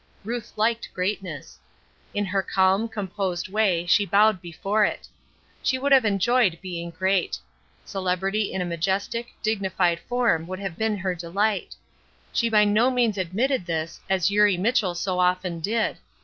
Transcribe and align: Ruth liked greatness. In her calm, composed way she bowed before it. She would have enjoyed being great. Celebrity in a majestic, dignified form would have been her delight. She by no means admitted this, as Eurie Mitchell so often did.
Ruth 0.23 0.53
liked 0.57 0.91
greatness. 0.95 1.59
In 2.15 2.25
her 2.25 2.41
calm, 2.41 2.89
composed 2.89 3.49
way 3.49 3.85
she 3.85 4.03
bowed 4.03 4.41
before 4.41 4.83
it. 4.83 5.07
She 5.61 5.77
would 5.77 5.91
have 5.91 6.05
enjoyed 6.05 6.57
being 6.59 6.89
great. 6.89 7.37
Celebrity 7.85 8.51
in 8.51 8.63
a 8.63 8.65
majestic, 8.65 9.27
dignified 9.43 9.99
form 10.09 10.47
would 10.47 10.57
have 10.57 10.75
been 10.75 10.97
her 10.97 11.13
delight. 11.13 11.75
She 12.33 12.49
by 12.49 12.63
no 12.65 12.89
means 12.89 13.19
admitted 13.19 13.67
this, 13.67 13.99
as 14.09 14.31
Eurie 14.31 14.57
Mitchell 14.57 14.95
so 14.95 15.19
often 15.19 15.59
did. 15.59 15.97